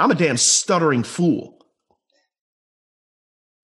[0.00, 1.58] I'm a damn stuttering fool.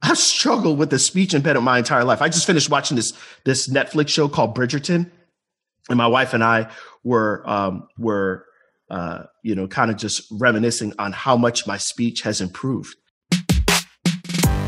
[0.02, 2.20] I've struggled with the speech impediment my entire life.
[2.20, 3.12] I just finished watching this
[3.44, 5.08] this Netflix show called Bridgerton,
[5.88, 6.72] and my wife and I
[7.04, 8.46] were um, were
[8.90, 12.96] uh, you know kind of just reminiscing on how much my speech has improved.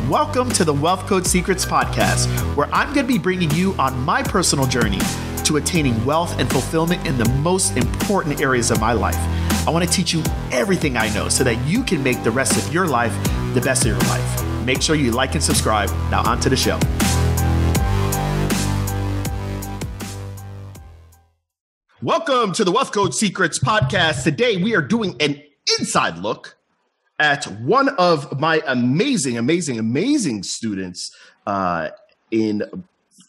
[0.09, 4.01] Welcome to the Wealth Code Secrets podcast, where I'm going to be bringing you on
[4.03, 5.01] my personal journey
[5.47, 9.17] to attaining wealth and fulfillment in the most important areas of my life.
[9.65, 10.21] I want to teach you
[10.51, 13.13] everything I know so that you can make the rest of your life
[13.54, 14.64] the best of your life.
[14.64, 15.89] Make sure you like and subscribe.
[16.11, 16.81] Now, on to the show.
[22.03, 24.25] Welcome to the Wealth Code Secrets podcast.
[24.25, 25.40] Today, we are doing an
[25.79, 26.57] inside look
[27.21, 31.15] at one of my amazing, amazing, amazing students
[31.46, 31.90] uh,
[32.33, 32.65] in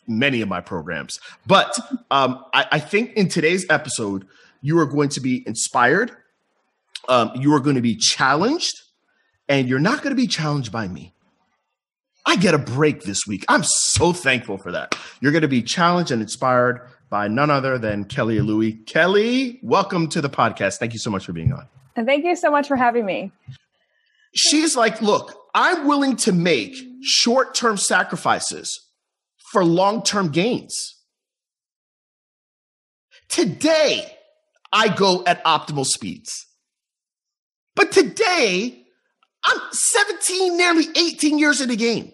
[0.08, 1.20] many of my programs.
[1.46, 1.78] But
[2.10, 4.26] um, I, I, think in today's episode,
[4.62, 6.12] you are going to be inspired,
[7.10, 8.82] um, you are going to be challenged,
[9.48, 11.14] and you're not going to be challenged by me.
[12.26, 13.46] I get a break this week.
[13.48, 14.98] I'm so thankful for that.
[15.22, 18.74] You're going to be challenged and inspired by none other than Kelly Louie.
[18.74, 20.78] Kelly, welcome to the podcast.
[20.78, 21.68] Thank you so much for being on.
[21.96, 23.32] And thank you so much for having me.
[24.36, 28.87] She's like, look, I'm willing to make short term sacrifices
[29.52, 30.96] for long term gains.
[33.30, 34.06] Today,
[34.72, 36.46] I go at optimal speeds.
[37.76, 38.86] But today,
[39.44, 42.12] I'm 17, nearly 18 years in the game.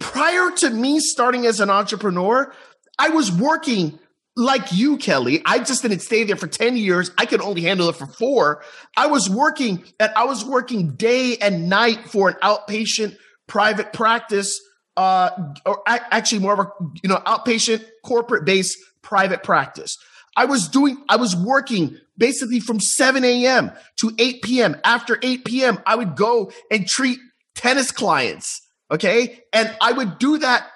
[0.00, 2.52] Prior to me starting as an entrepreneur,
[2.98, 3.98] I was working
[4.36, 5.42] like you, Kelly.
[5.44, 7.10] I just didn't stay there for 10 years.
[7.18, 8.62] I could only handle it for four.
[8.96, 14.60] I was working and I was working day and night for an outpatient private practice,
[14.96, 15.30] uh,
[15.64, 16.70] or actually more of a,
[17.02, 19.96] you know, outpatient corporate based private practice.
[20.36, 23.72] I was doing, I was working basically from 7 a.m.
[23.98, 24.76] to 8 p.m.
[24.84, 27.18] After 8 p.m., I would go and treat
[27.54, 28.62] tennis clients
[28.92, 29.42] Okay.
[29.54, 30.68] And I would do that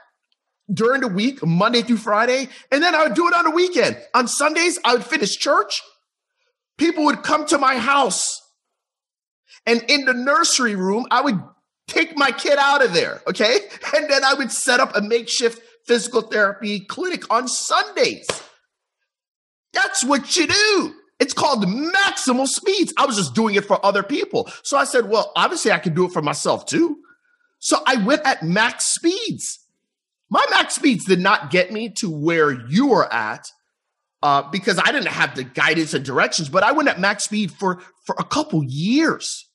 [0.73, 2.49] during the week, Monday through Friday.
[2.73, 3.99] And then I would do it on the weekend.
[4.15, 5.83] On Sundays, I would finish church.
[6.79, 8.41] People would come to my house.
[9.67, 11.41] And in the nursery room, I would
[11.89, 13.23] take my kid out of there.
[13.27, 13.61] Okay.
[13.95, 18.27] And then I would set up a makeshift physical therapy clinic on Sundays.
[19.73, 20.95] That's what you do.
[21.19, 22.93] It's called maximal speeds.
[22.99, 24.51] I was just doing it for other people.
[24.65, 26.99] So I said, well, obviously I can do it for myself too.
[27.59, 29.61] So I went at max speeds.
[30.29, 33.49] My max speeds did not get me to where you are at
[34.23, 37.53] uh, because I didn't have the guidance and directions, but I went at max speed
[37.53, 39.46] for, for a couple years.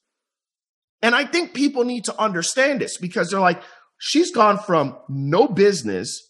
[1.02, 3.62] And I think people need to understand this because they're like,
[3.98, 6.30] she's gone from no business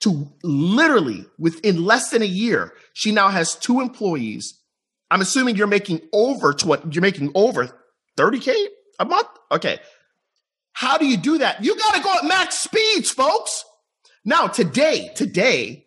[0.00, 4.60] to literally within less than a year, she now has two employees.
[5.10, 7.68] I'm assuming you're making over what you're making over
[8.16, 8.54] 30K
[8.98, 9.28] a month.
[9.50, 9.78] Okay.
[10.72, 11.64] How do you do that?
[11.64, 13.64] You got to go at max speeds, folks.
[14.24, 15.86] Now, today, today,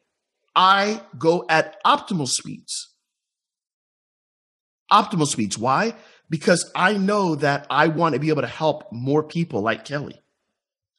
[0.56, 2.94] I go at optimal speeds.
[4.92, 5.58] Optimal speeds.
[5.58, 5.94] Why?
[6.30, 10.20] Because I know that I want to be able to help more people like Kelly.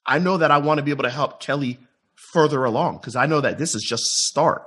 [0.04, 1.78] I know that I want to be able to help Kelly
[2.32, 4.62] further along because I know that this is just start.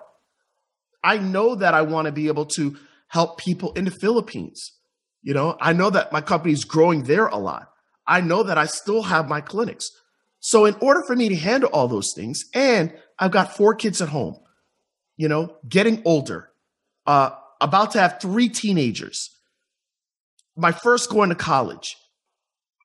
[1.04, 2.78] I know that I want to be able to
[3.10, 4.72] help people in the Philippines.
[5.22, 7.70] You know, I know that my company is growing there a lot.
[8.08, 9.90] I know that I still have my clinics.
[10.40, 14.02] So in order for me to handle all those things, and I've got four kids
[14.02, 14.36] at home,
[15.16, 16.50] you know, getting older,
[17.06, 17.32] uh,
[17.62, 19.30] about to have three teenagers,
[20.56, 21.96] my first going to college.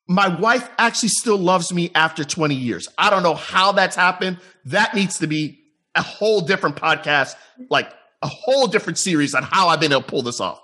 [0.06, 2.88] My wife actually still loves me after 20 years.
[2.96, 4.38] I don't know how that's happened.
[4.64, 5.60] That needs to be
[5.94, 7.34] a whole different podcast,
[7.68, 7.92] like
[8.22, 10.60] a whole different series on how I've been able to pull this off.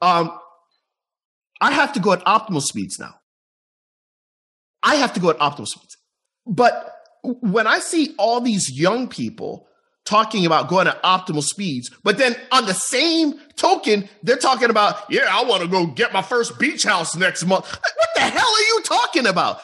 [0.00, 0.36] Um,
[1.60, 3.14] I have to go at optimal speeds now.
[4.82, 5.96] I have to go at optimal speeds.
[6.44, 6.92] But
[7.22, 9.68] when I see all these young people
[10.04, 15.04] talking about going at optimal speeds, but then on the same token, they're talking about,
[15.08, 17.70] yeah, I want to go get my first beach house next month.
[17.70, 19.60] Like, what the hell are you talking about?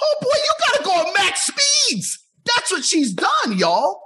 [0.00, 2.18] Oh boy, you got to go at max speeds.
[2.44, 4.00] That's what she's done, y'all.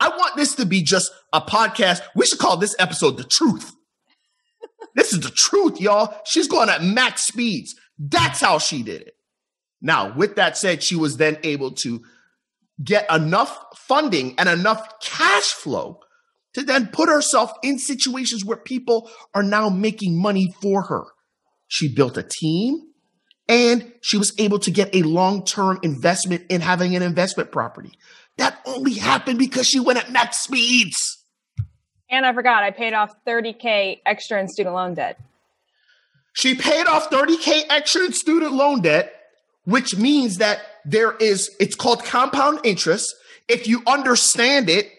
[0.00, 2.00] I want this to be just a podcast.
[2.14, 3.72] We should call this episode The Truth.
[4.94, 6.14] this is the truth, y'all.
[6.24, 7.74] She's going at max speeds.
[7.98, 9.14] That's how she did it.
[9.80, 12.02] Now, with that said, she was then able to
[12.82, 16.00] get enough funding and enough cash flow
[16.54, 21.04] to then put herself in situations where people are now making money for her.
[21.68, 22.80] She built a team
[23.48, 27.92] and she was able to get a long term investment in having an investment property.
[28.38, 31.22] That only happened because she went at max speeds.
[32.10, 35.18] And I forgot, I paid off 30K extra in student loan debt.
[36.34, 39.12] She paid off 30K extra in student loan debt,
[39.64, 43.14] which means that there is, it's called compound interest.
[43.48, 44.90] If you understand it,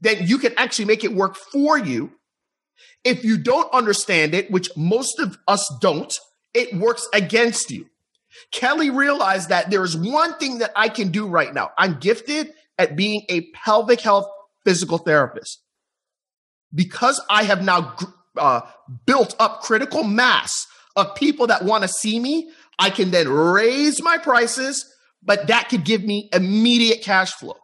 [0.00, 2.12] then you can actually make it work for you.
[3.04, 6.12] If you don't understand it, which most of us don't,
[6.54, 7.86] it works against you.
[8.52, 11.70] Kelly realized that there is one thing that I can do right now.
[11.76, 14.26] I'm gifted at being a pelvic health
[14.64, 15.60] physical therapist.
[16.74, 17.96] Because I have now
[18.36, 18.62] uh,
[19.06, 20.66] built up critical mass
[20.96, 24.92] of people that want to see me, I can then raise my prices,
[25.22, 27.56] but that could give me immediate cash flow.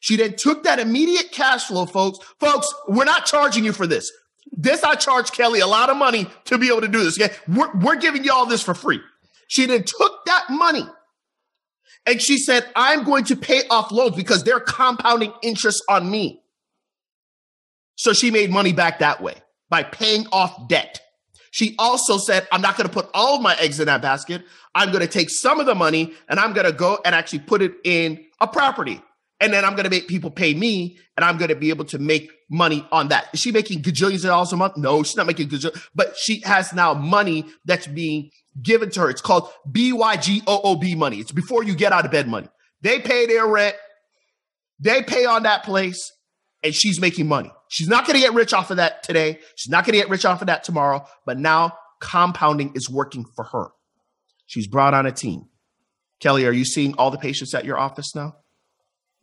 [0.00, 2.18] She then took that immediate cash flow, folks.
[2.38, 4.12] Folks, we're not charging you for this.
[4.52, 7.20] This I charge Kelly a lot of money to be able to do this.
[7.20, 9.00] Okay, we're, we're giving you all this for free.
[9.48, 10.86] She then took that money
[12.06, 16.42] and she said, I'm going to pay off loans because they're compounding interest on me.
[17.96, 19.36] So she made money back that way
[19.70, 21.00] by paying off debt.
[21.54, 24.42] She also said, I'm not going to put all of my eggs in that basket.
[24.74, 27.38] I'm going to take some of the money and I'm going to go and actually
[27.38, 29.00] put it in a property.
[29.38, 31.84] And then I'm going to make people pay me and I'm going to be able
[31.84, 33.28] to make money on that.
[33.32, 34.76] Is she making gajillions of dollars a month?
[34.76, 38.30] No, she's not making gajillions, but she has now money that's being
[38.60, 39.10] given to her.
[39.10, 41.18] It's called BYGOOB money.
[41.18, 42.48] It's before you get out of bed money.
[42.80, 43.76] They pay their rent.
[44.80, 46.10] They pay on that place
[46.64, 47.52] and she's making money.
[47.74, 49.40] She's not going to get rich off of that today.
[49.56, 53.24] She's not going to get rich off of that tomorrow, but now compounding is working
[53.34, 53.70] for her.
[54.46, 55.46] She's brought on a team.
[56.20, 58.36] Kelly, are you seeing all the patients at your office now?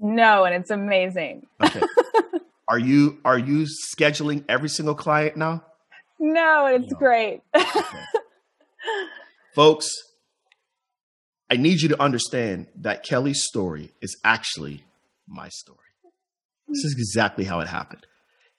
[0.01, 1.47] No, and it's amazing.
[1.63, 1.79] Okay.
[2.67, 3.67] are you are you
[3.97, 5.63] scheduling every single client now?
[6.19, 6.97] No, it's no.
[6.97, 7.39] great.
[7.55, 8.03] okay.
[9.55, 9.89] Folks,
[11.49, 14.83] I need you to understand that Kelly's story is actually
[15.25, 15.77] my story.
[16.67, 18.05] This is exactly how it happened.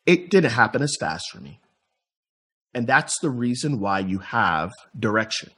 [0.07, 1.61] It didn't happen as fast for me.
[2.75, 5.51] And that's the reason why you have direction.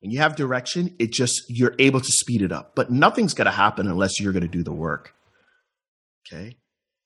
[0.00, 2.74] When you have direction, it just, you're able to speed it up.
[2.74, 5.14] But nothing's going to happen unless you're going to do the work.
[6.26, 6.56] Okay.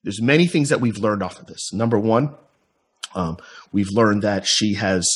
[0.02, 1.72] There's many things that we've learned off of this.
[1.72, 2.34] Number one,
[3.14, 3.36] um,
[3.70, 5.06] we've learned that she has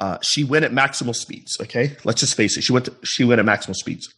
[0.00, 1.56] uh, she went at maximal speeds.
[1.60, 2.62] Okay, let's just face it.
[2.62, 4.14] She went to, she went at maximal speeds.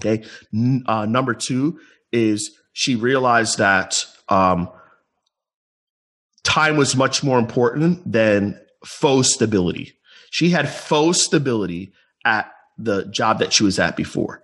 [0.00, 0.24] Okay.
[0.52, 1.78] N- uh, number two
[2.12, 4.68] is she realized that um,
[6.56, 9.92] time was much more important than faux stability.
[10.30, 11.92] She had faux stability
[12.24, 14.42] at the job that she was at before.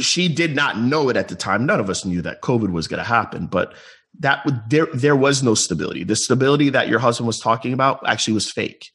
[0.00, 1.64] She did not know it at the time.
[1.66, 3.74] None of us knew that COVID was going to happen, but
[4.18, 6.02] that would, there there was no stability.
[6.02, 8.90] The stability that your husband was talking about actually was fake.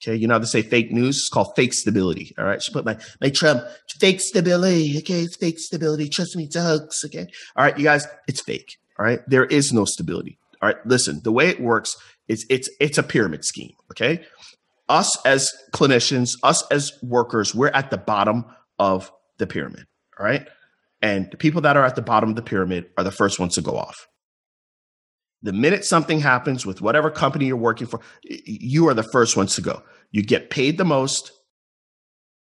[0.00, 1.16] Okay, you know how to say fake news?
[1.16, 2.32] It's called fake stability.
[2.38, 2.62] All right.
[2.62, 3.64] She put my my Trump
[3.98, 4.96] fake stability.
[4.98, 6.08] Okay, it's fake stability.
[6.08, 7.04] Trust me, it's a hoax.
[7.04, 7.26] Okay.
[7.56, 8.78] All right, you guys, it's fake.
[8.98, 9.20] All right.
[9.26, 10.38] There is no stability.
[10.60, 10.86] All right.
[10.86, 11.96] Listen, the way it works
[12.28, 13.72] is it's it's a pyramid scheme.
[13.92, 14.24] Okay.
[14.88, 18.44] Us as clinicians, us as workers, we're at the bottom
[18.78, 19.86] of the pyramid.
[20.18, 20.48] All right.
[21.00, 23.54] And the people that are at the bottom of the pyramid are the first ones
[23.54, 24.08] to go off.
[25.42, 29.54] The minute something happens with whatever company you're working for, you are the first ones
[29.54, 29.82] to go.
[30.10, 31.30] You get paid the most,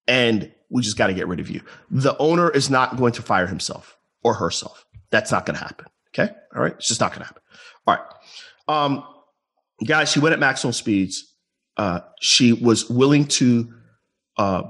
[0.07, 1.63] and we just got to get rid of you.
[1.91, 4.85] The owner is not going to fire himself or herself.
[5.11, 5.87] That's not going to happen.
[6.11, 6.31] Okay.
[6.55, 6.75] All right.
[6.75, 7.43] It's just not going to happen.
[7.87, 8.05] All right.
[8.69, 9.05] Um,
[9.87, 11.35] guys, she went at maximum speeds.
[11.77, 13.73] Uh, she was willing to
[14.39, 14.63] uh,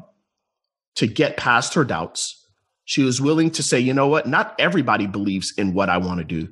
[0.97, 2.40] to get past her doubts.
[2.87, 4.26] She was willing to say, you know what?
[4.26, 6.49] Not everybody believes in what I want to do,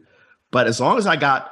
[0.50, 1.50] but as long as I got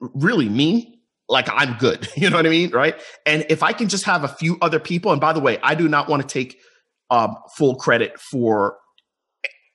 [0.00, 2.08] really me, like I'm good.
[2.16, 2.70] You know what I mean?
[2.70, 2.94] Right.
[3.26, 5.74] And if I can just have a few other people, and by the way, I
[5.74, 6.58] do not want to take
[7.10, 8.76] um, full credit for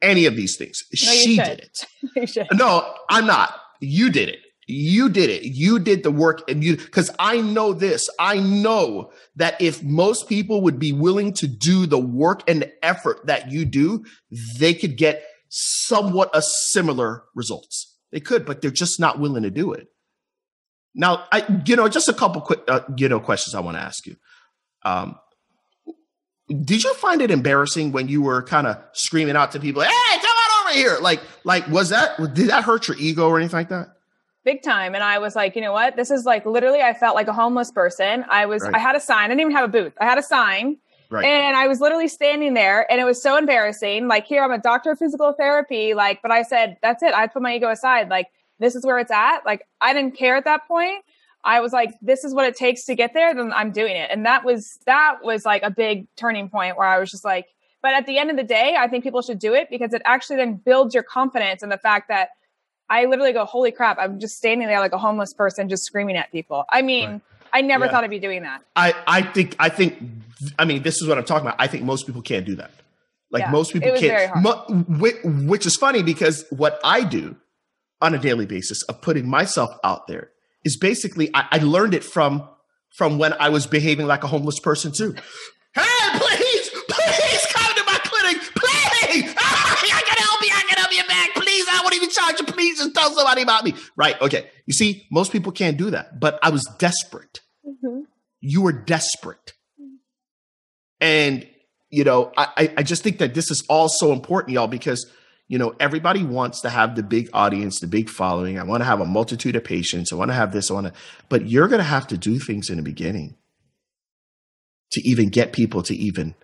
[0.01, 0.83] any of these things.
[0.91, 1.69] No, she did
[2.15, 2.47] it.
[2.53, 3.55] no, I'm not.
[3.79, 4.39] You did it.
[4.71, 5.45] You did it.
[5.45, 8.07] You did the work and you, cause I know this.
[8.19, 12.85] I know that if most people would be willing to do the work and the
[12.85, 14.05] effort that you do,
[14.59, 17.97] they could get somewhat a similar results.
[18.11, 19.87] They could, but they're just not willing to do it.
[20.93, 23.81] Now, I, you know, just a couple quick, uh, you know, questions I want to
[23.81, 24.17] ask you.
[24.83, 25.17] Um,
[26.47, 30.19] did you find it embarrassing when you were kind of screaming out to people, "Hey,
[30.19, 30.97] come on over here"?
[30.99, 33.89] Like, like was that did that hurt your ego or anything like that?
[34.51, 34.95] Big time.
[34.95, 35.95] And I was like, you know what?
[35.95, 36.81] This is like literally.
[36.81, 38.25] I felt like a homeless person.
[38.29, 38.63] I was.
[38.63, 38.75] Right.
[38.75, 39.25] I had a sign.
[39.25, 39.93] I didn't even have a booth.
[39.99, 40.77] I had a sign.
[41.11, 41.25] Right.
[41.25, 44.07] And I was literally standing there and it was so embarrassing.
[44.07, 45.95] Like, here, I'm a doctor of physical therapy.
[45.95, 47.15] Like, but I said, that's it.
[47.15, 48.09] I put my ego aside.
[48.09, 48.27] Like,
[48.59, 49.45] this is where it's at.
[49.45, 51.03] Like I didn't care at that point.
[51.43, 54.09] I was like, this is what it takes to get there, then I'm doing it.
[54.11, 57.47] And that was that was like a big turning point where I was just like,
[57.81, 60.01] but at the end of the day, I think people should do it because it
[60.03, 62.29] actually then builds your confidence in the fact that
[62.89, 66.17] I literally go, holy crap, I'm just standing there like a homeless person just screaming
[66.17, 66.65] at people.
[66.69, 67.21] I mean, right.
[67.53, 67.91] I never yeah.
[67.91, 68.63] thought I'd be doing that.
[68.75, 70.01] I, I think, I think,
[70.57, 71.59] I mean, this is what I'm talking about.
[71.59, 72.71] I think most people can't do that.
[73.31, 74.65] Like yeah, most people can't, mo-
[75.45, 77.35] which is funny because what I do
[78.01, 80.31] on a daily basis of putting myself out there
[80.63, 82.47] is basically, I, I learned it from,
[82.95, 85.15] from when I was behaving like a homeless person too.
[85.75, 85.83] Hey,
[86.17, 89.35] please, please come to my clinic, please.
[89.37, 90.51] I can help you.
[90.51, 91.35] I can help you back.
[91.35, 91.48] Please,
[91.89, 92.45] won't even charge you.
[92.45, 93.73] Please just tell somebody about me.
[93.95, 94.19] Right.
[94.21, 94.49] Okay.
[94.65, 97.41] You see, most people can't do that, but I was desperate.
[97.65, 98.01] Mm-hmm.
[98.41, 99.53] You were desperate.
[101.01, 101.47] And,
[101.89, 105.09] you know, I, I just think that this is all so important, y'all, because,
[105.47, 108.59] you know, everybody wants to have the big audience, the big following.
[108.59, 110.11] I want to have a multitude of patients.
[110.11, 110.69] I want to have this.
[110.69, 110.93] I want to,
[111.29, 113.35] but you're going to have to do things in the beginning
[114.91, 116.35] to even get people to even,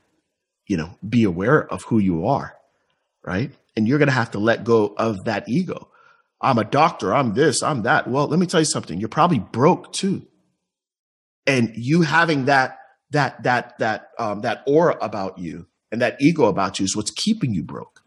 [0.68, 2.56] you know, be aware of who you are.
[3.24, 3.52] Right.
[3.76, 5.90] And you're going to have to let go of that ego.
[6.42, 7.14] I'm a doctor.
[7.14, 8.08] I'm this, I'm that.
[8.08, 9.00] Well, let me tell you something.
[9.00, 10.26] You're probably broke too.
[11.48, 12.78] And you having that,
[13.12, 17.12] that, that, that, um, that aura about you and that ego about you is what's
[17.12, 18.02] keeping you broke.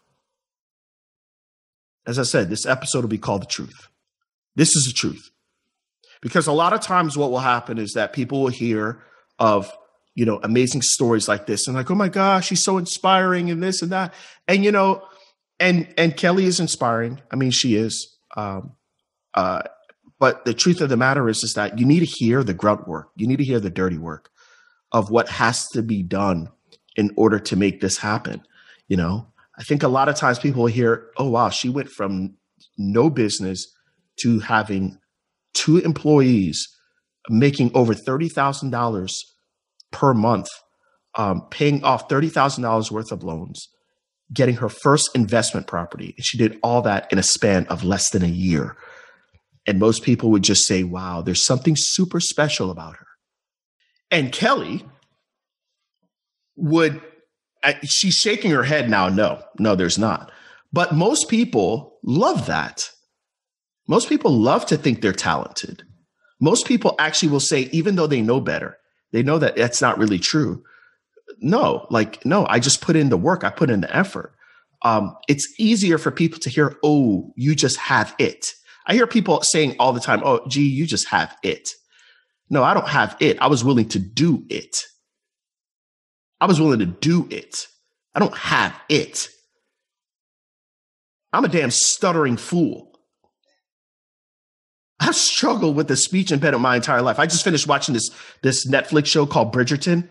[2.06, 3.88] As I said, this episode will be called The Truth.
[4.56, 5.30] This is the truth.
[6.20, 9.02] Because a lot of times what will happen is that people will hear
[9.38, 9.72] of
[10.18, 13.62] you know, amazing stories like this and like, oh my gosh, she's so inspiring and
[13.62, 14.12] this and that.
[14.48, 15.06] And, you know,
[15.60, 17.20] and, and Kelly is inspiring.
[17.30, 18.16] I mean, she is.
[18.36, 18.72] Um,
[19.34, 19.62] uh,
[20.18, 22.88] but the truth of the matter is, is that you need to hear the grunt
[22.88, 23.10] work.
[23.16, 24.30] You need to hear the dirty work
[24.92, 26.48] of what has to be done
[26.96, 28.42] in order to make this happen.
[28.88, 32.36] You know, I think a lot of times people hear, oh, wow, she went from
[32.76, 33.72] no business
[34.20, 34.98] to having
[35.54, 36.68] two employees
[37.28, 39.12] making over $30,000
[39.90, 40.48] per month,
[41.16, 43.68] um, paying off $30,000 worth of loans,
[44.32, 46.14] getting her first investment property.
[46.16, 48.76] And she did all that in a span of less than a year.
[49.66, 53.06] And most people would just say, wow, there's something super special about her.
[54.11, 54.85] And Kelly
[56.56, 57.00] would,
[57.85, 59.08] she's shaking her head now.
[59.08, 60.32] No, no, there's not.
[60.73, 62.90] But most people love that.
[63.87, 65.82] Most people love to think they're talented.
[66.40, 68.78] Most people actually will say, even though they know better,
[69.12, 70.62] they know that that's not really true.
[71.40, 74.35] No, like, no, I just put in the work, I put in the effort.
[74.83, 78.54] Um, it's easier for people to hear, oh, you just have it.
[78.87, 81.75] I hear people saying all the time, oh, gee, you just have it.
[82.50, 83.38] No, I don't have it.
[83.40, 84.85] I was willing to do it.
[86.40, 87.66] I was willing to do it.
[88.14, 89.28] I don't have it.
[91.33, 92.88] I'm a damn stuttering fool.
[95.00, 97.18] I've struggled with the speech impediment my entire life.
[97.18, 98.11] I just finished watching this
[98.42, 100.09] this Netflix show called Bridgerton,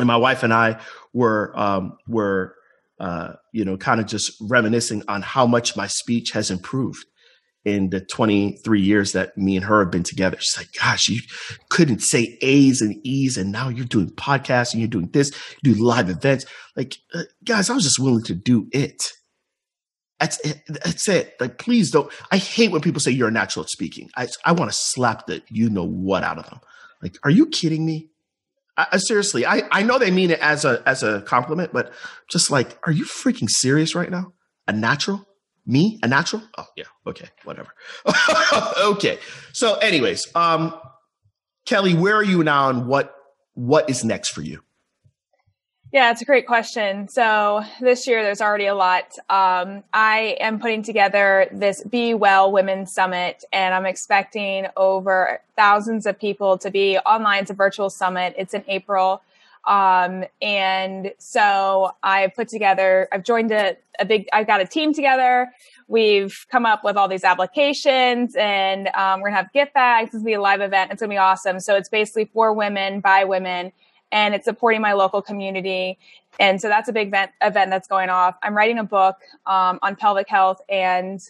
[0.00, 0.80] and my wife and I
[1.12, 2.54] were um, were
[2.98, 7.04] uh, you know kind of just reminiscing on how much my speech has improved
[7.64, 10.36] in the 23 years that me and her have been together.
[10.40, 11.20] She's like, gosh, you
[11.68, 15.30] couldn't say A's and E's, and now you're doing podcasts and you're doing this,
[15.62, 16.46] you do live events.
[16.74, 19.12] Like, uh, guys, I was just willing to do it.
[20.18, 20.62] That's it.
[20.68, 21.34] That's it.
[21.40, 22.12] Like, please don't.
[22.30, 24.10] I hate when people say you're a natural at speaking.
[24.16, 26.60] I, I want to slap the you know what out of them.
[27.02, 28.09] Like, are you kidding me?
[28.92, 31.92] I, seriously, I, I know they mean it as a as a compliment, but
[32.28, 34.32] just like, are you freaking serious right now?
[34.68, 35.26] A natural?
[35.66, 35.98] Me?
[36.02, 36.42] A natural?
[36.56, 36.84] Oh yeah.
[37.06, 37.28] Okay.
[37.44, 37.70] Whatever.
[38.82, 39.18] okay.
[39.52, 40.74] So, anyways, um,
[41.66, 43.14] Kelly, where are you now, and what
[43.54, 44.62] what is next for you?
[45.92, 47.08] Yeah, it's a great question.
[47.08, 49.18] So this year, there's already a lot.
[49.28, 56.06] Um, I am putting together this Be Well Women's Summit, and I'm expecting over thousands
[56.06, 57.42] of people to be online.
[57.42, 58.36] It's a virtual summit.
[58.38, 59.20] It's in April.
[59.64, 64.94] Um, and so I've put together, I've joined a, a big, I've got a team
[64.94, 65.50] together.
[65.88, 70.06] We've come up with all these applications and um, we're going to have gift bags.
[70.06, 70.92] It's going to be a live event.
[70.92, 71.58] It's going to be awesome.
[71.58, 73.72] So it's basically for women, by women
[74.12, 75.98] and it's supporting my local community.
[76.38, 78.36] And so that's a big event, event that's going off.
[78.42, 81.20] I'm writing a book um, on pelvic health and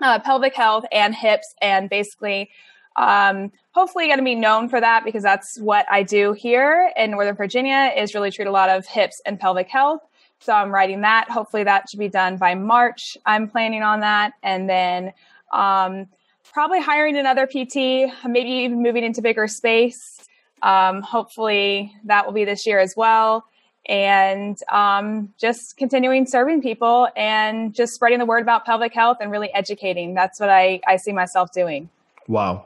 [0.00, 2.50] uh, pelvic health and hips, and basically,
[2.96, 7.12] um, hopefully, going to be known for that because that's what I do here in
[7.12, 10.02] Northern Virginia is really treat a lot of hips and pelvic health.
[10.40, 11.30] So I'm writing that.
[11.30, 13.16] Hopefully, that should be done by March.
[13.24, 15.12] I'm planning on that, and then.
[15.52, 16.08] Um,
[16.52, 20.26] probably hiring another PT, maybe even moving into bigger space
[20.62, 23.44] um, hopefully that will be this year as well.
[23.88, 29.30] And um, just continuing serving people and just spreading the word about pelvic health and
[29.30, 30.14] really educating.
[30.14, 31.88] That's what I, I see myself doing.
[32.26, 32.64] Wow.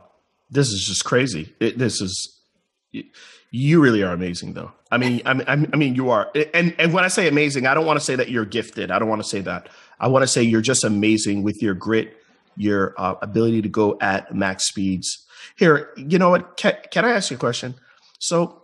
[0.50, 1.54] This is just crazy.
[1.60, 2.40] It, this is,
[3.50, 4.72] you really are amazing though.
[4.90, 6.32] I mean, I mean, I mean, you are.
[6.54, 8.90] And, and when I say amazing, I don't want to say that you're gifted.
[8.90, 9.68] I don't want to say that.
[10.00, 12.16] I want to say you're just amazing with your grit,
[12.56, 16.56] your uh, ability to go at max speeds, Here, you know what?
[16.56, 17.74] Can, can I ask you a question?
[18.18, 18.62] So,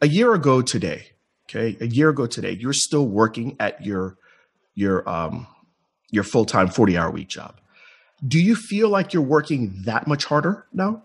[0.00, 1.08] a year ago today,
[1.48, 4.16] okay, a year ago today, you're still working at your
[4.74, 5.46] your um
[6.10, 7.60] your full time forty hour week job.
[8.26, 11.02] Do you feel like you're working that much harder now?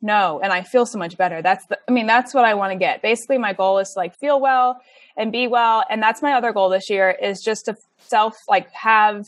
[0.00, 1.40] No, and I feel so much better.
[1.40, 3.00] That's the, I mean, that's what I want to get.
[3.00, 4.80] Basically, my goal is to like feel well
[5.16, 8.70] and be well, and that's my other goal this year is just to self like
[8.72, 9.26] have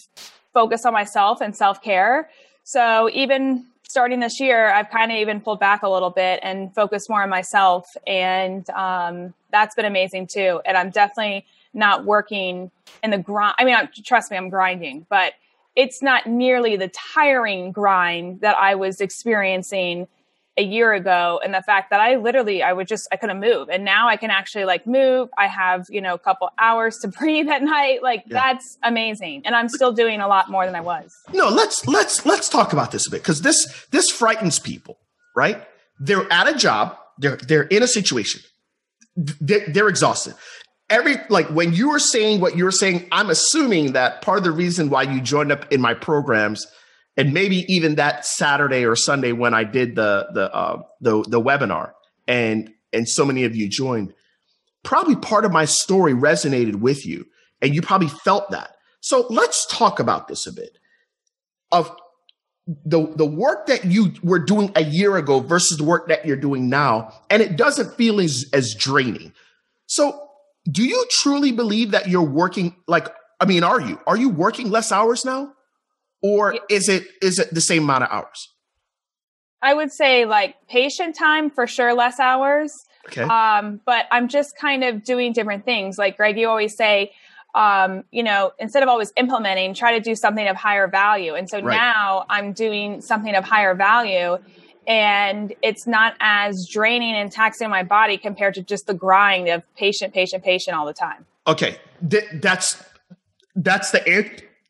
[0.52, 2.28] focus on myself and self care.
[2.69, 6.75] So even starting this year, I've kind of even pulled back a little bit and
[6.75, 7.97] focused more on myself.
[8.09, 10.61] And um, that's been amazing too.
[10.65, 12.73] And I'm definitely not working
[13.05, 13.55] in the grind.
[13.61, 15.35] I mean, trust me, I'm grinding, but
[15.77, 20.09] it's not nearly the tiring grind that I was experiencing
[20.59, 23.69] a year ago and the fact that I literally I would just I couldn't move
[23.69, 27.09] and now I can actually like move I have you know a couple hours to
[27.19, 28.35] breathe at night like yeah.
[28.35, 31.15] that's amazing and I'm still doing a lot more than I was.
[31.33, 34.99] No, let's let's let's talk about this a bit cuz this this frightens people,
[35.35, 35.67] right?
[35.99, 38.41] They're at a job, they're they're in a situation.
[39.17, 40.35] They're, they're exhausted.
[40.89, 44.45] Every like when you were saying what you were saying, I'm assuming that part of
[44.45, 46.67] the reason why you joined up in my programs
[47.17, 51.41] and maybe even that Saturday or Sunday when I did the the uh, the the
[51.41, 51.93] webinar
[52.29, 54.15] and and so many of you joined,
[54.83, 57.27] probably part of my story resonated with you
[57.61, 58.77] and you probably felt that.
[59.01, 60.79] So let's talk about this a bit
[61.73, 61.95] of
[62.85, 66.37] the the work that you were doing a year ago versus the work that you're
[66.37, 69.33] doing now and it doesn't feel as as draining.
[69.87, 70.21] So
[70.71, 73.09] do you truly believe that you're working like
[73.41, 75.53] I mean are you are you working less hours now?
[76.23, 78.53] Or is it is it the same amount of hours?
[79.63, 82.73] I would say like patient time for sure, less hours.
[83.07, 83.23] Okay.
[83.23, 85.97] Um, but I'm just kind of doing different things.
[85.99, 87.13] Like Greg, you always say,
[87.55, 91.35] um, you know, instead of always implementing, try to do something of higher value.
[91.35, 91.75] And so right.
[91.75, 94.39] now I'm doing something of higher value
[94.87, 99.63] and it's not as draining and taxing my body compared to just the grind of
[99.75, 101.26] patient, patient, patient all the time.
[101.47, 101.79] Okay.
[102.09, 102.85] Th- that's,
[103.57, 104.07] that's the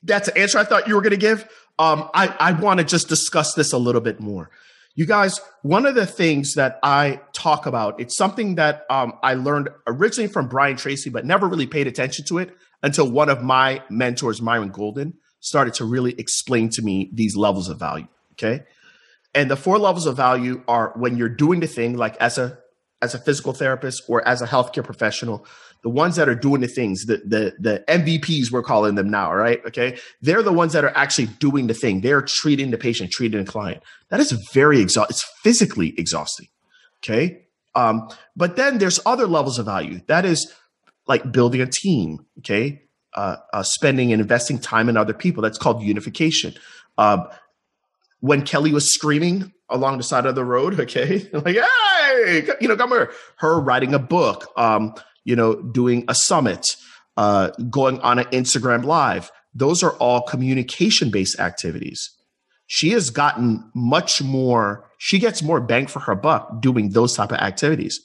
[0.02, 1.48] that's the answer I thought you were going to give.
[1.78, 4.50] Um, I, I want to just discuss this a little bit more.
[4.94, 9.34] You guys, one of the things that I talk about, it's something that um, I
[9.34, 13.42] learned originally from Brian Tracy, but never really paid attention to it until one of
[13.42, 18.08] my mentors, Myron Golden, started to really explain to me these levels of value.
[18.32, 18.64] Okay.
[19.34, 22.58] And the four levels of value are when you're doing the thing, like as a
[23.02, 25.46] as a physical therapist or as a healthcare professional,
[25.86, 29.32] the ones that are doing the things, the the the MVPs we're calling them now,
[29.32, 29.64] right?
[29.68, 32.00] Okay, they're the ones that are actually doing the thing.
[32.00, 33.84] They're treating the patient, treating the client.
[34.08, 35.14] That is very exhausting.
[35.14, 36.48] It's physically exhausting.
[36.98, 37.46] Okay,
[37.76, 40.00] um, but then there's other levels of value.
[40.08, 40.52] That is
[41.06, 42.26] like building a team.
[42.38, 42.82] Okay,
[43.14, 45.40] uh, uh, spending and investing time in other people.
[45.40, 46.54] That's called unification.
[46.98, 47.28] Uh,
[48.18, 52.74] when Kelly was screaming along the side of the road, okay, like hey, you know,
[52.74, 53.12] come here.
[53.36, 54.50] Her writing a book.
[54.56, 54.92] Um,
[55.26, 56.76] you know, doing a summit,
[57.16, 59.30] uh, going on an Instagram live.
[59.52, 62.10] Those are all communication based activities.
[62.68, 67.32] She has gotten much more, she gets more bang for her buck doing those type
[67.32, 68.00] of activities.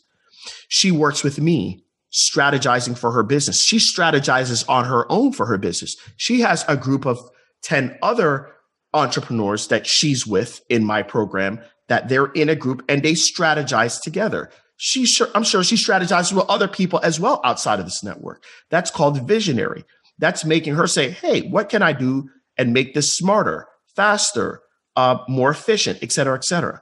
[0.68, 3.64] She works with me strategizing for her business.
[3.64, 5.96] She strategizes on her own for her business.
[6.18, 7.20] She has a group of
[7.64, 8.52] 10 other
[8.94, 14.02] entrepreneurs that she's with in my program that they're in a group and they strategize
[14.02, 14.50] together
[14.84, 18.44] she sure, I'm sure she strategizes with other people as well outside of this network.
[18.72, 19.84] That's called visionary.
[20.18, 24.62] That's making her say, Hey, what can I do and make this smarter, faster,
[24.96, 26.82] uh, more efficient, et cetera, et cetera.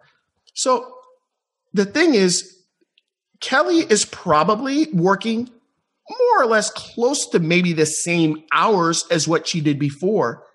[0.53, 0.89] So
[1.73, 2.63] the thing is,
[3.41, 5.49] Kelly is probably working
[6.09, 10.45] more or less close to maybe the same hours as what she did before.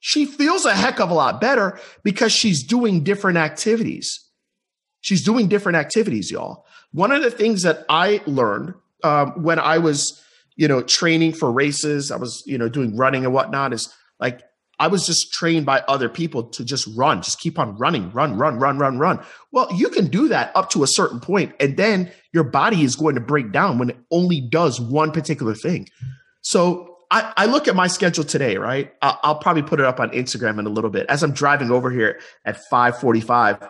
[0.00, 4.26] She feels a heck of a lot better because she's doing different activities.
[5.02, 6.64] She's doing different activities, y'all.
[6.92, 8.74] One of the things that I learned
[9.04, 10.22] um, when I was,
[10.56, 14.42] you know, training for races, I was, you know, doing running and whatnot is like
[14.80, 18.38] I was just trained by other people to just run, just keep on running, run,
[18.38, 19.20] run, run, run, run.
[19.52, 22.96] Well, you can do that up to a certain point, and then your body is
[22.96, 25.86] going to break down when it only does one particular thing.
[26.40, 28.92] So I, I look at my schedule today, right?
[29.02, 31.06] I'll, I'll, probably put it up on Instagram in a little bit.
[31.08, 33.68] As I'm driving over here at 5:45,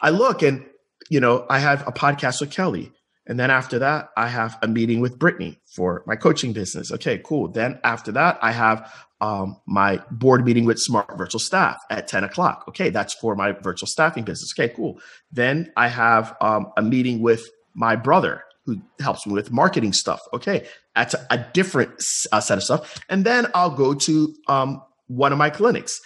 [0.00, 0.66] I look and
[1.10, 2.92] you know, I have a podcast with Kelly.
[3.26, 6.90] And then after that, I have a meeting with Brittany for my coaching business.
[6.90, 7.48] Okay, cool.
[7.48, 12.24] Then after that, I have um, my board meeting with Smart Virtual Staff at 10
[12.24, 12.64] o'clock.
[12.68, 14.52] Okay, that's for my virtual staffing business.
[14.58, 15.00] Okay, cool.
[15.30, 20.20] Then I have um, a meeting with my brother who helps me with marketing stuff.
[20.34, 21.92] Okay, that's a, a different
[22.32, 23.00] uh, set of stuff.
[23.08, 26.00] And then I'll go to um, one of my clinics.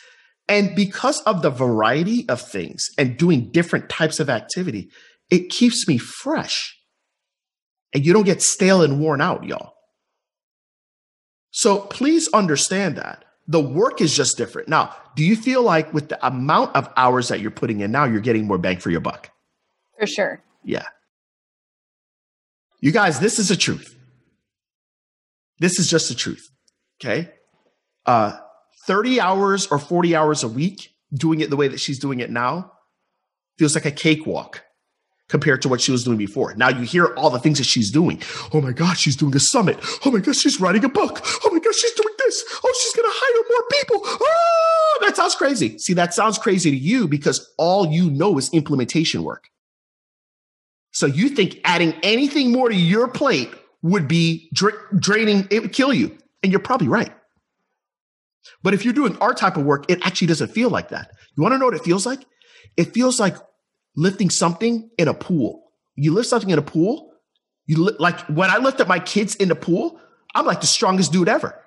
[0.49, 4.91] And because of the variety of things and doing different types of activity,
[5.31, 6.79] it keeps me fresh.
[7.93, 9.73] And you don't get stale and worn out, y'all.
[11.51, 13.25] So please understand that.
[13.49, 14.69] The work is just different.
[14.69, 18.05] Now, do you feel like with the amount of hours that you're putting in now,
[18.05, 19.31] you're getting more bang for your buck?
[19.99, 20.43] For sure.
[20.65, 20.87] Yeah.
[22.81, 23.97] You guys, this is the truth.
[25.59, 26.47] This is just the truth.
[27.01, 27.31] Okay.
[28.05, 28.37] Uh,
[28.87, 32.31] 30 hours or 40 hours a week doing it the way that she's doing it
[32.31, 32.73] now
[33.59, 34.63] feels like a cakewalk
[35.29, 36.55] compared to what she was doing before.
[36.55, 38.23] Now you hear all the things that she's doing.
[38.53, 39.79] Oh my God, she's doing a summit.
[40.05, 41.21] Oh my God, she's writing a book.
[41.45, 42.45] Oh my God, she's doing this.
[42.63, 44.01] Oh, she's going to hire more people.
[44.05, 45.79] Oh, that sounds crazy.
[45.79, 49.49] See, that sounds crazy to you because all you know is implementation work.
[50.93, 53.51] So you think adding anything more to your plate
[53.83, 56.17] would be dra- draining, it would kill you.
[56.43, 57.13] And you're probably right.
[58.63, 61.11] But if you're doing our type of work, it actually doesn't feel like that.
[61.37, 62.21] You want to know what it feels like?
[62.77, 63.37] It feels like
[63.97, 65.65] lifting something in a pool.
[65.95, 67.13] You lift something in a pool,
[67.67, 70.01] you li- like when I lift up my kids in the pool,
[70.35, 71.61] I'm like the strongest dude ever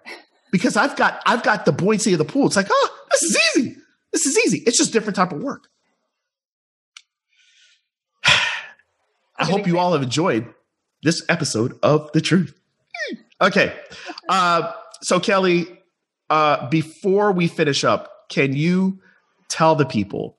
[0.52, 2.48] because I've got I've got the buoyancy of the pool.
[2.48, 3.76] It's like, oh, this is easy.
[4.12, 4.64] This is easy.
[4.66, 5.68] It's just different type of work.
[8.26, 10.54] I hope you all have enjoyed
[11.04, 12.54] this episode of The Truth.
[13.42, 13.74] Okay.
[14.28, 15.79] Uh, so, Kelly,
[16.30, 19.00] uh, before we finish up, can you
[19.50, 20.38] tell the people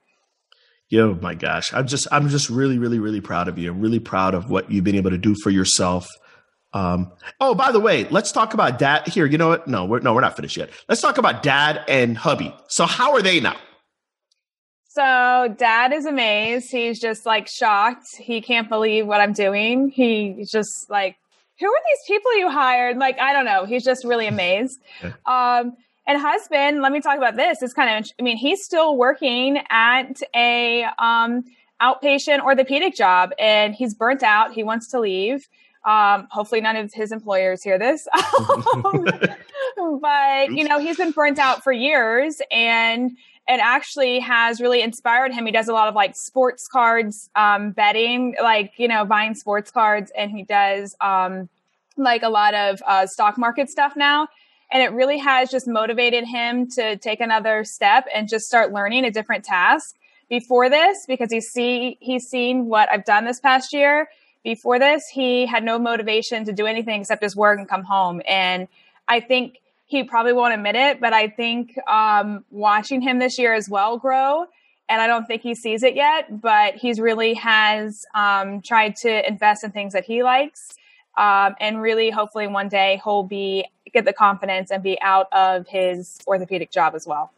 [0.90, 1.74] Yo, my gosh.
[1.74, 3.72] I'm just, I'm just really, really, really proud of you.
[3.72, 6.10] I'm really proud of what you've been able to do for yourself.
[6.74, 9.26] Um, oh, by the way, let's talk about dad here.
[9.26, 9.68] You know what?
[9.68, 10.70] No, we're, no, we're not finished yet.
[10.88, 12.54] Let's talk about dad and hubby.
[12.68, 13.58] So how are they now?
[14.88, 16.72] So dad is amazed.
[16.72, 18.08] He's just like shocked.
[18.18, 19.90] He can't believe what I'm doing.
[19.90, 21.18] He's just like,
[21.60, 22.98] who are these people you hired?
[22.98, 23.66] Like, I don't know.
[23.66, 24.80] He's just really amazed.
[25.26, 27.62] Um, and husband, let me talk about this.
[27.62, 31.44] It's kind of, I mean, he's still working at a um,
[31.82, 34.52] outpatient orthopedic job, and he's burnt out.
[34.52, 35.48] He wants to leave.
[35.84, 38.08] Um, hopefully, none of his employers hear this.
[39.78, 43.12] Um, but you know, he's been burnt out for years, and
[43.48, 45.46] it actually has really inspired him.
[45.46, 49.72] He does a lot of like sports cards um, betting, like you know, buying sports
[49.72, 51.50] cards, and he does um,
[51.98, 54.28] like a lot of uh, stock market stuff now
[54.72, 59.04] and it really has just motivated him to take another step and just start learning
[59.04, 59.96] a different task
[60.30, 64.08] before this because he's see he's seen what I've done this past year.
[64.44, 68.22] Before this, he had no motivation to do anything except just work and come home.
[68.28, 68.68] And
[69.08, 73.54] I think he probably won't admit it, but I think um, watching him this year
[73.54, 74.46] as well grow,
[74.90, 79.28] and I don't think he sees it yet, but he's really has um, tried to
[79.28, 80.76] invest in things that he likes.
[81.18, 85.68] Um, and really, hopefully, one day he'll be get the confidence and be out of
[85.68, 87.32] his orthopedic job as well.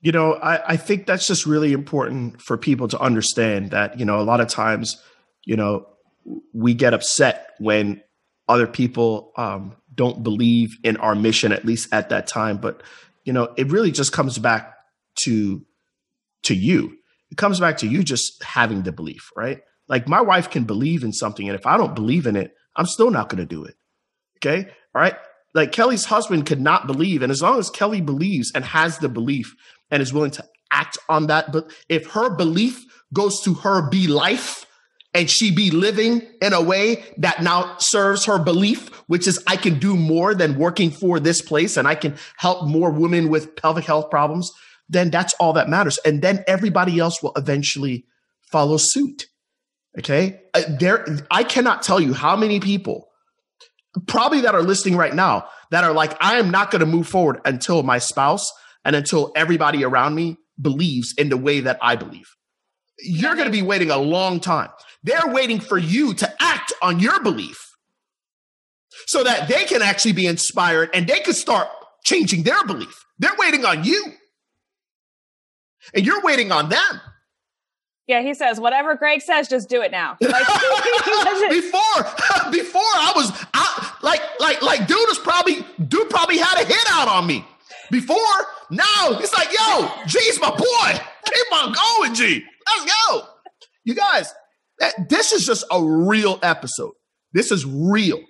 [0.00, 4.04] You know, I, I think that's just really important for people to understand that, you
[4.04, 5.02] know, a lot of times,
[5.44, 5.86] you know,
[6.52, 8.02] we get upset when
[8.48, 12.58] other people um, don't believe in our mission, at least at that time.
[12.58, 12.82] But,
[13.24, 14.74] you know, it really just comes back
[15.20, 15.64] to
[16.44, 16.96] to you.
[17.30, 19.60] It comes back to you just having the belief, right?
[19.88, 22.86] Like my wife can believe in something, and if I don't believe in it, I'm
[22.86, 23.74] still not going to do it.
[24.36, 24.70] Okay.
[24.94, 25.16] All right
[25.54, 27.22] like Kelly's husband could not believe.
[27.22, 29.54] And as long as Kelly believes and has the belief
[29.90, 34.06] and is willing to act on that, but if her belief goes to her be
[34.06, 34.66] life
[35.14, 39.56] and she be living in a way that now serves her belief, which is I
[39.56, 43.56] can do more than working for this place and I can help more women with
[43.56, 44.50] pelvic health problems,
[44.88, 45.98] then that's all that matters.
[46.04, 48.04] And then everybody else will eventually
[48.42, 49.26] follow suit.
[49.98, 50.40] Okay.
[50.54, 53.08] Uh, there, I cannot tell you how many people
[54.06, 57.08] probably that are listening right now that are like, I am not going to move
[57.08, 58.50] forward until my spouse
[58.84, 62.28] and until everybody around me believes in the way that I believe.
[63.00, 64.70] You're going to be waiting a long time.
[65.02, 67.68] They're waiting for you to act on your belief
[69.06, 71.68] so that they can actually be inspired and they can start
[72.04, 73.04] changing their belief.
[73.18, 74.12] They're waiting on you.
[75.94, 77.00] And you're waiting on them.
[78.06, 80.16] Yeah, he says, whatever Greg says, just do it now.
[80.20, 80.46] Like,
[81.50, 86.64] before, before I was I, like, like, like, dude was probably, dude probably had a
[86.64, 87.44] hit out on me.
[87.90, 88.16] Before,
[88.70, 91.00] now it's like, yo, G's my boy.
[91.24, 92.44] Keep on going, G.
[92.66, 93.22] Let's go.
[93.84, 94.32] You guys,
[95.08, 96.92] this is just a real episode.
[97.32, 98.20] This is real.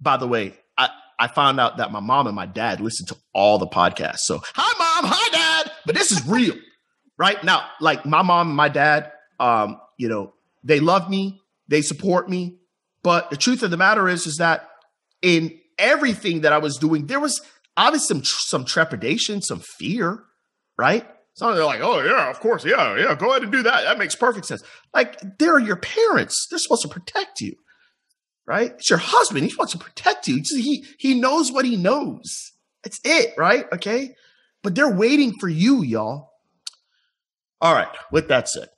[0.00, 3.16] By the way, I, I found out that my mom and my dad listen to
[3.32, 4.20] all the podcasts.
[4.20, 5.10] So, hi, mom.
[5.12, 5.72] Hi, dad.
[5.86, 6.56] But this is real,
[7.18, 7.42] right?
[7.44, 12.28] Now, like my mom and my dad, um, you know, they love me, they support
[12.28, 12.58] me.
[13.02, 14.68] But the truth of the matter is, is that
[15.22, 17.40] in everything that I was doing, there was
[17.76, 20.22] obviously some, some trepidation, some fear,
[20.78, 21.06] right?
[21.34, 22.64] So they're like, oh, yeah, of course.
[22.64, 23.84] Yeah, yeah, go ahead and do that.
[23.84, 24.62] That makes perfect sense.
[24.92, 26.46] Like, they're your parents.
[26.50, 27.54] They're supposed to protect you,
[28.46, 28.72] right?
[28.72, 29.44] It's your husband.
[29.44, 30.42] He's supposed to protect you.
[30.44, 32.52] He, he knows what he knows.
[32.84, 33.64] That's it, right?
[33.72, 34.14] Okay.
[34.62, 36.30] But they're waiting for you, y'all.
[37.60, 37.88] All right.
[38.10, 38.68] With that said,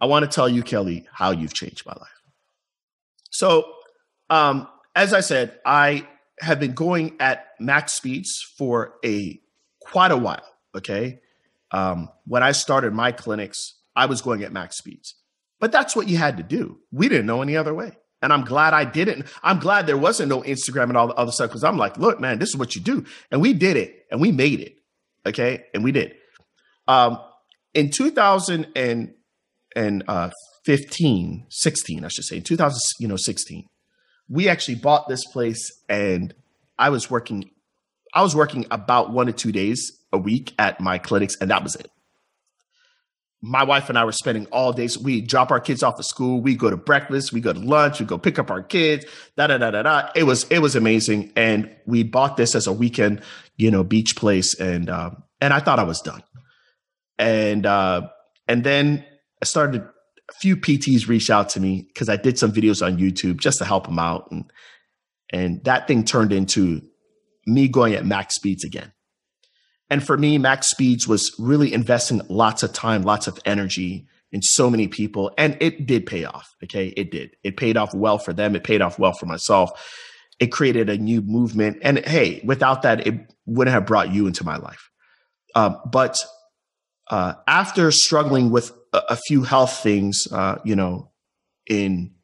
[0.00, 2.08] I want to tell you, Kelly, how you've changed my life.
[3.30, 3.64] So,
[4.30, 6.06] um, as I said, I
[6.40, 9.40] have been going at max speeds for a
[9.80, 10.46] quite a while.
[10.76, 11.18] Okay.
[11.74, 15.16] Um, when I started my clinics, I was going at max speeds,
[15.58, 16.78] but that's what you had to do.
[16.92, 17.98] We didn't know any other way.
[18.22, 19.26] And I'm glad I didn't.
[19.42, 22.20] I'm glad there wasn't no Instagram and all the other stuff because I'm like, look,
[22.20, 23.04] man, this is what you do.
[23.32, 24.76] And we did it and we made it.
[25.26, 25.64] Okay.
[25.74, 26.14] And we did.
[26.86, 27.18] Um,
[27.74, 30.30] in 2015, uh,
[31.50, 33.66] 16, I should say, in 2000, you know, 16,
[34.28, 36.32] we actually bought this place and
[36.78, 37.50] I was working,
[38.14, 41.62] I was working about one to two days a week at my clinics, and that
[41.62, 41.90] was it.
[43.42, 44.96] My wife and I were spending all days.
[44.96, 46.40] We drop our kids off at school.
[46.40, 47.30] We go to breakfast.
[47.30, 48.00] We go to lunch.
[48.00, 49.04] We go pick up our kids.
[49.36, 50.08] Da da da da da.
[50.14, 53.20] It was it was amazing, and we bought this as a weekend,
[53.58, 55.10] you know, beach place, and uh,
[55.42, 56.22] and I thought I was done,
[57.18, 58.08] and uh,
[58.48, 59.04] and then
[59.42, 59.86] I started.
[60.30, 63.58] A few PTs reached out to me because I did some videos on YouTube just
[63.58, 64.50] to help them out, and
[65.30, 66.80] and that thing turned into
[67.46, 68.90] me going at max speeds again.
[69.90, 74.42] And for me, Max Speeds was really investing lots of time, lots of energy in
[74.42, 75.30] so many people.
[75.38, 76.54] And it did pay off.
[76.64, 76.88] Okay.
[76.88, 77.36] It did.
[77.44, 78.56] It paid off well for them.
[78.56, 79.70] It paid off well for myself.
[80.40, 81.78] It created a new movement.
[81.82, 83.14] And hey, without that, it
[83.46, 84.90] wouldn't have brought you into my life.
[85.54, 86.18] Um, but
[87.10, 91.12] uh, after struggling with a, a few health things, uh, you know,
[91.68, 92.14] in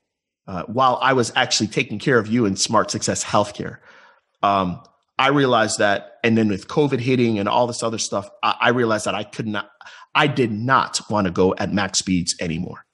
[0.46, 3.78] uh, while I was actually taking care of you in Smart Success Healthcare,
[4.42, 4.82] um,
[5.20, 8.68] I realized that, and then with COVID hitting and all this other stuff, I, I
[8.70, 9.70] realized that I could not,
[10.14, 12.86] I did not want to go at max speeds anymore.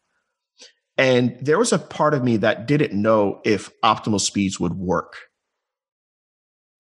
[0.99, 5.15] And there was a part of me that didn't know if optimal speeds would work.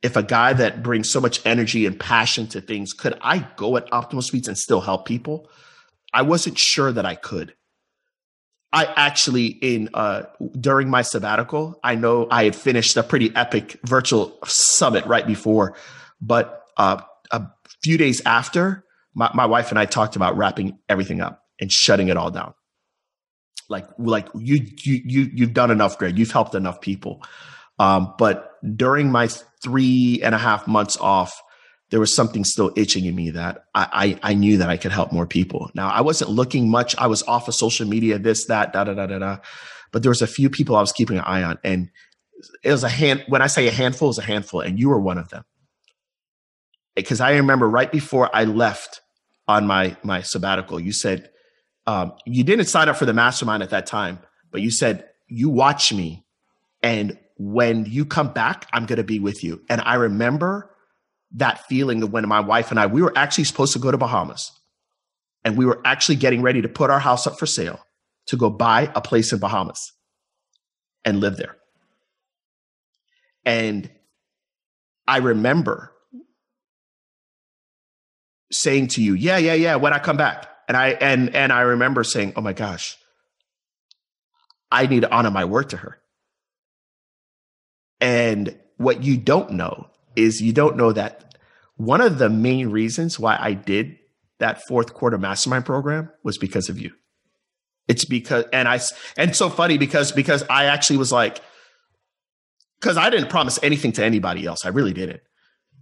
[0.02, 3.76] If a guy that brings so much energy and passion to things, could I go
[3.76, 5.48] at optimal speeds and still help people?
[6.12, 7.54] I wasn't sure that I could.
[8.72, 10.24] I actually in uh,
[10.58, 15.76] during my sabbatical, I know I had finished a pretty epic virtual summit right before,
[16.20, 17.00] but uh,
[17.30, 17.46] a
[17.82, 22.08] few days after, my, my wife and I talked about wrapping everything up and shutting
[22.08, 22.54] it all down.
[23.68, 26.18] Like like you you you you've done enough, Greg.
[26.18, 27.22] You've helped enough people.
[27.78, 29.28] Um, but during my
[29.62, 31.42] three and a half months off,
[31.90, 34.92] there was something still itching in me that I, I, I knew that I could
[34.92, 35.70] help more people.
[35.74, 36.96] Now I wasn't looking much.
[36.96, 39.36] I was off of social media, this, that, da, da, da, da, da.
[39.92, 41.58] But there was a few people I was keeping an eye on.
[41.62, 41.90] And
[42.64, 44.60] it was a hand, when I say a handful, it's a handful.
[44.60, 45.44] And you were one of them.
[46.96, 49.00] Because I remember right before I left
[49.46, 51.30] on my, my sabbatical, you said,
[51.86, 54.18] um, you didn't sign up for the mastermind at that time,
[54.50, 56.24] but you said, you watch me.
[56.82, 59.62] And when you come back, I'm going to be with you.
[59.68, 60.74] And I remember
[61.36, 63.98] that feeling of when my wife and I, we were actually supposed to go to
[63.98, 64.52] Bahamas
[65.44, 67.80] and we were actually getting ready to put our house up for sale
[68.26, 69.92] to go buy a place in Bahamas
[71.04, 71.56] and live there.
[73.44, 73.88] And
[75.06, 75.92] I remember
[78.50, 80.48] saying to you, yeah, yeah, yeah, when I come back.
[80.68, 82.96] And I and and I remember saying, "Oh my gosh,
[84.70, 86.00] I need to honor my word to her."
[88.00, 91.25] And what you don't know is you don't know that
[91.76, 93.96] one of the main reasons why I did
[94.38, 96.92] that fourth quarter mastermind program was because of you.
[97.88, 98.80] It's because, and I,
[99.16, 101.40] and so funny because, because I actually was like,
[102.80, 104.66] because I didn't promise anything to anybody else.
[104.66, 105.20] I really didn't.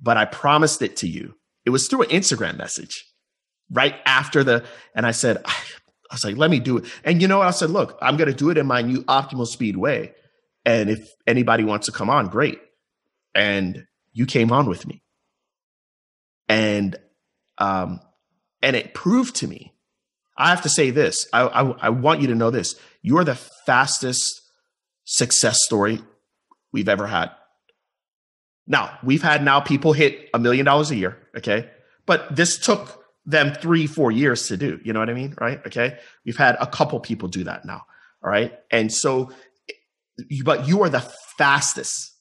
[0.03, 1.35] But I promised it to you.
[1.65, 3.05] It was through an Instagram message
[3.71, 5.55] right after the, and I said, I,
[6.13, 6.85] was like, let me do it.
[7.05, 7.49] And you know what?
[7.49, 10.13] I said, look, I'm going to do it in my new optimal speed way.
[10.65, 12.59] And if anybody wants to come on, great.
[13.35, 15.04] And you came on with me.
[16.49, 16.97] And
[17.59, 18.01] um
[18.63, 19.75] And it proved to me,
[20.39, 21.27] I have to say this.
[21.33, 22.75] I, I, I want you to know this.
[23.03, 24.41] You're the fastest
[25.05, 26.01] success story
[26.73, 27.31] we've ever had.
[28.67, 31.19] Now, we've had now people hit a million dollars a year.
[31.37, 31.71] Okay.
[32.07, 34.81] But this took them three, four years to do.
[34.83, 35.35] You know what I mean?
[35.39, 35.61] Right.
[35.67, 35.99] Okay.
[36.25, 37.85] We've had a couple people do that now.
[38.23, 38.53] All right.
[38.71, 39.31] And so,
[40.43, 41.05] but you are the
[41.37, 42.13] fastest.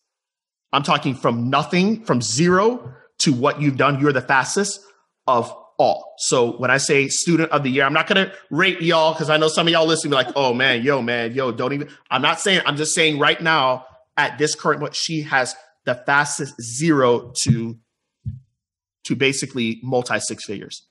[0.73, 3.99] I'm talking from nothing, from zero to what you've done.
[3.99, 4.79] You're the fastest
[5.27, 6.13] of all.
[6.17, 9.29] So when I say student of the year, I'm not going to rate y'all because
[9.29, 11.89] I know some of y'all listening be like, oh man, yo, man, yo, don't even.
[12.09, 13.85] I'm not saying, I'm just saying right now
[14.17, 15.55] at this current, what she has
[15.85, 17.77] the fastest zero to
[19.05, 20.87] to basically multi six figures.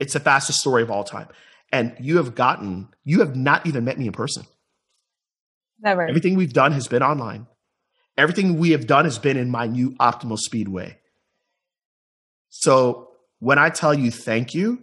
[0.00, 1.28] It's the fastest story of all time.
[1.70, 4.44] And you have gotten, you have not even met me in person.
[5.80, 6.02] Never.
[6.02, 7.46] Everything we've done has been online.
[8.16, 10.98] Everything we have done has been in my new optimal speedway.
[12.48, 13.08] So
[13.40, 14.80] when I tell you thank you,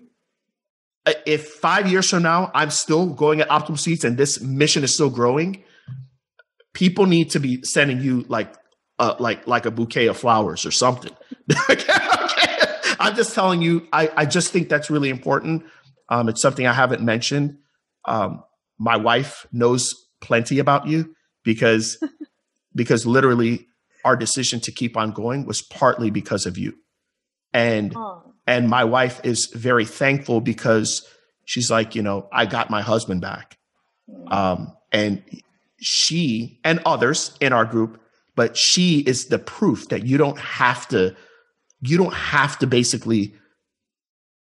[1.26, 4.94] if five years from now I'm still going at optimal speeds and this mission is
[4.94, 5.64] still growing,
[6.74, 8.54] people need to be sending you like
[9.00, 11.12] uh, like like a bouquet of flowers or something.
[11.70, 11.94] okay,
[13.00, 15.64] I'm just telling you, I, I just think that's really important.
[16.10, 17.58] Um, it's something I haven't mentioned.
[18.06, 18.44] Um,
[18.78, 21.98] my wife knows plenty about you because
[22.76, 23.68] because literally
[24.04, 26.74] our decision to keep on going was partly because of you.
[27.54, 28.22] And Aww.
[28.48, 31.06] and my wife is very thankful because
[31.46, 33.58] she's like, you know, I got my husband back.
[34.10, 34.34] Mm.
[34.34, 35.24] Um, and
[35.80, 38.00] she and others in our group,
[38.36, 41.16] but she is the proof that you don't have to
[41.82, 43.34] you don't have to basically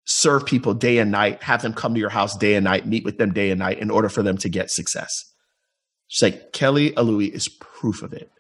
[0.05, 3.03] serve people day and night, have them come to your house day and night, meet
[3.03, 5.11] with them day and night in order for them to get success.
[6.07, 8.31] She's like, Kelly Alui is proof of it.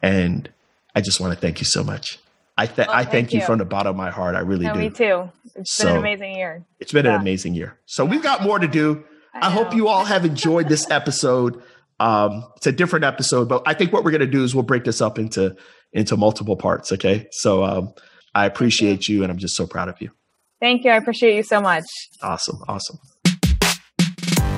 [0.00, 0.50] And
[0.94, 2.18] I just want to thank you so much.
[2.56, 3.40] I, th- well, I thank, thank you.
[3.40, 3.46] you.
[3.46, 4.34] from the bottom of my heart.
[4.34, 4.74] I really do.
[4.74, 5.30] Me too.
[5.54, 6.64] It's so, been an amazing year.
[6.80, 7.14] It's been yeah.
[7.14, 7.78] an amazing year.
[7.86, 9.04] So we've got more to do.
[9.34, 11.62] I, I hope you all have enjoyed this episode.
[11.98, 14.64] Um, it's a different episode, but I think what we're going to do is we'll
[14.64, 15.56] break this up into
[15.92, 16.92] into multiple parts.
[16.92, 17.94] Okay, so um,
[18.34, 19.18] I appreciate you.
[19.18, 20.10] you, and I'm just so proud of you.
[20.60, 20.90] Thank you.
[20.90, 21.84] I appreciate you so much.
[22.22, 22.58] Awesome.
[22.68, 22.98] Awesome.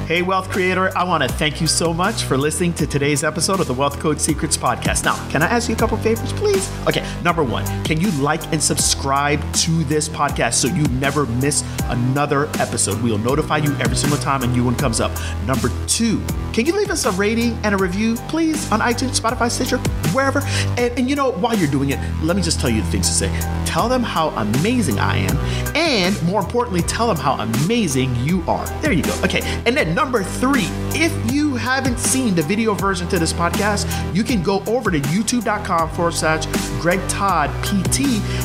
[0.06, 3.58] Hey, wealth creator, I want to thank you so much for listening to today's episode
[3.58, 5.02] of the Wealth Code Secrets podcast.
[5.02, 6.70] Now, can I ask you a couple favors, please?
[6.86, 11.64] Okay, number one, can you like and subscribe to this podcast so you never miss
[11.84, 13.02] another episode?
[13.02, 15.10] We'll notify you every single time a new one comes up.
[15.46, 19.50] Number two, can you leave us a rating and a review, please, on iTunes, Spotify,
[19.50, 19.78] Stitcher,
[20.12, 20.40] wherever?
[20.76, 23.08] And, and you know, while you're doing it, let me just tell you the things
[23.08, 23.64] to say.
[23.64, 25.36] Tell them how amazing I am,
[25.74, 28.66] and more importantly, tell them how amazing you are.
[28.82, 29.18] There you go.
[29.24, 33.86] Okay, and then number three, if you haven't seen the video version to this podcast,
[34.14, 36.46] you can go over to youtube.com forward slash
[36.80, 38.00] Greg Todd PT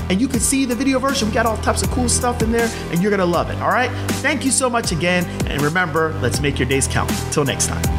[0.10, 1.28] and you can see the video version.
[1.28, 3.60] We got all types of cool stuff in there and you're going to love it.
[3.60, 3.92] All right.
[4.22, 5.26] Thank you so much again.
[5.48, 7.10] And remember, let's make your days count.
[7.32, 7.99] Till next time.